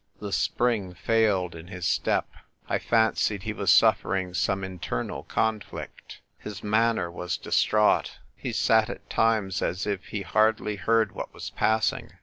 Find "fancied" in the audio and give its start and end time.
2.79-3.43